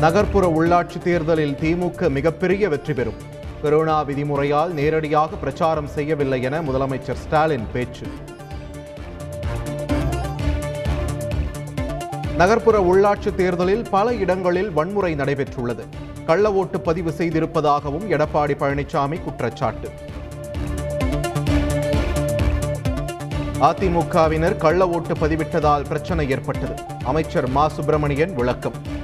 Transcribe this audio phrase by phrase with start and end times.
[0.00, 3.14] நகர்ப்புற உள்ளாட்சி தேர்தலில் திமுக மிகப்பெரிய வெற்றி பெறும்.
[3.62, 8.06] கொரோனா விதிமுறையால் நேரடியாக பிரச்சாரம் செய்யவில்லை என முதலமைச்சர் ஸ்டாலின் பேச்சு.
[12.36, 15.84] நகர்ப்புற உள்ளாட்சி தேர்தலில் பல இடங்களில் வன்முறை நடைபெற்றுள்ளது.
[16.26, 19.90] கள்ள ஓட்டு பதிவு செய்திருப்பதாகவும் எடப்பாடி பழனிசாமி குற்றச்சாட்டு.
[23.60, 26.82] அதிமுகவினர் கள்ள ஓட்டு பதிவிட்டதால் பிரச்சனை ஏற்பட்டது.
[27.04, 27.68] அமைச்சர் மா.
[27.68, 28.98] சுப்பிரமணியன் விளக்கம்.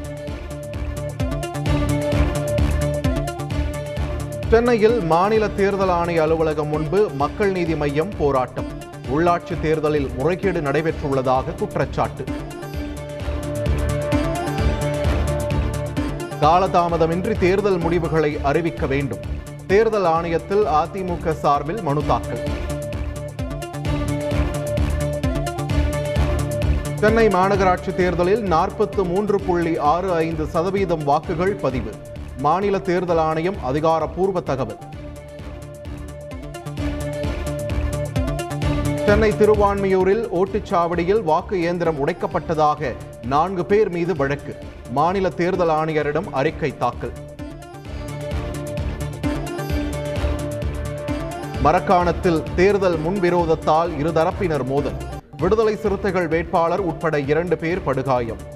[4.51, 8.65] சென்னையில் மாநில தேர்தல் ஆணைய அலுவலகம் முன்பு மக்கள் நீதி மையம் போராட்டம்.
[9.15, 12.25] உள்ளாட்சி தேர்தலில் முறைகேடு நடைபெற்றுள்ளதாக குற்றச்சாட்டு.
[16.41, 19.19] காலதாமதமின்றி தேர்தல் முடிவுகளை அறிவிக்க வேண்டும்.
[19.67, 22.45] தேர்தல் ஆணையத்தில் அதிமுக சார்பில் மனு தாக்கல்.
[26.95, 31.91] சென்னை மாநகராட்சி தேர்தலில் நாற்பத்து மூன்று புள்ளி ஆறு ஐந்து சதவீதம் வாக்குகள் பதிவு.
[32.39, 34.79] மாநில தேர்தல் ஆணையம் அதிகாரப்பூர்வ தகவல்.
[39.07, 44.57] சென்னை திருவான்மியூரில் ஓட்டுச்சாவடியில் வாக்கு இயந்திரம் உடைக்கப்பட்டதாக நான்கு பேர் மீது வழக்கு.
[44.91, 47.13] மாநில தேர்தல் ஆணையரிடம் அறிக்கை தாக்கல்.
[51.65, 54.95] மரக்காணத்தில் தேர்தல் முன்விரோதத்தால் இருதரப்பினர் மோதல்.
[55.37, 58.55] விடுதலை சிறுத்தைகள் வேட்பாளர் உட்பட இரண்டு பேர் படுகாயம்.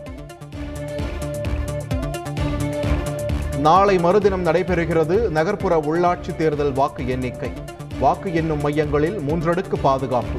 [3.61, 7.51] நாளை மறுதினம் நடைபெறுகிறது நகர்ப்புற உள்ளாட்சி தேர்தல் வாக்கு எண்ணிக்கை.
[8.01, 10.39] வாக்கு எண்ணும் மையங்களில் மூன்றடுக்கு பாதுகாப்பு.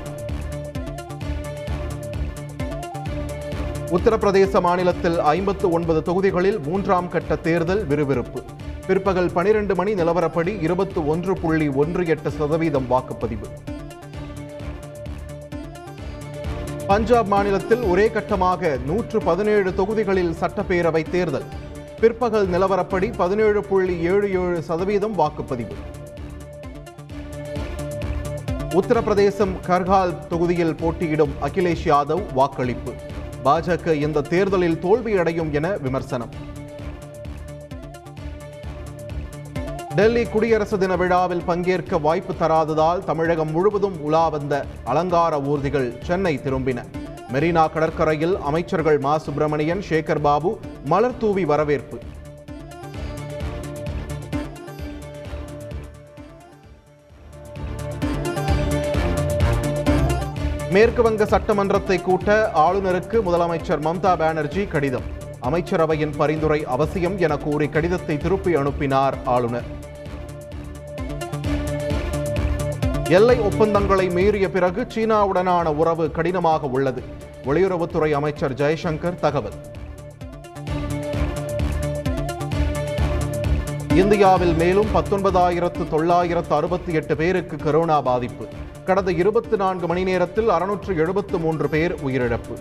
[3.91, 8.43] உத்தரப்பிரதேச மாநிலத்தில் ஐம்பத்து ஒன்பது தொகுதிகளில் மூன்றாம் கட்ட தேர்தல் விறுவிறுப்பு.
[8.87, 13.47] பிற்பகல் பனிரெண்டு மணி நிலவரப்படி இருபத்து ஒன்று புள்ளி ஒன்று எட்டு சதவீதம் வாக்குப்பதிவு.
[16.87, 21.69] பஞ்சாப் மாநிலத்தில் ஒரே கட்டமாக நூற்று பதினேழு தொகுதிகளில் சட்டப்பேரவை தேர்தல்.
[22.01, 25.75] பிற்பகல் நிலவரப்படி பதினேழு புள்ளி ஏழு ஏழு சதவீதம் வாக்குப்பதிவு.
[28.79, 32.93] உத்தரப்பிரதேசம் கர்கால் தொகுதியில் போட்டியிடும் அகிலேஷ் யாதவ் வாக்களிப்பு.
[33.45, 36.33] பாஜக இந்த தேர்தலில் தோல்வியடையும் என விமர்சனம்.
[39.95, 46.85] டெல்லி குடியரசு தின விழாவில் பங்கேற்க வாய்ப்பு தராததால் தமிழகம் முழுவதும் உலா வந்த அலங்கார ஊர்திகள் சென்னை திரும்பின.
[47.33, 49.17] மெரினா கடற்கரையில் அமைச்சர்கள் மா.
[49.17, 51.99] சுப்பிரமணியன் சேகர் பாபு மலர் தூவி வரவேற்பு.
[60.71, 65.03] மேற்கு வங்க சட்டமன்றத்தை கூட்ட ஆளுநருக்கு முதலமைச்சர் மம்தா பானர்ஜி கடிதம்.
[65.41, 69.89] அமைச்சரவையின் பரிந்துரை அவசியம் என கூறி கடிதத்தை திருப்பி அனுப்பினார் ஆளுநர்.
[73.09, 77.03] எல்லை ஒப்பந்தங்களை மீறிய பிறகு சீனாவுடனான உறவு கடினமாக உள்ளது.
[77.45, 79.79] வெளியுறவுத்துறை அமைச்சர் ஜெய்சங்கர் தகவல்.
[83.95, 88.47] இந்தியாவில் மேலும் பத்தொன்பதாயிரத்து தொள்ளாயிரத்து அறுபத்தி எட்டு பேருக்கு கரோனா பாதிப்பு.
[88.85, 92.49] கடந்த இருபத்தி நான்கு மணி நேரத்தில் அறுநூற்று எழுபத்து மூன்று பேர் உயிரிழப்பு.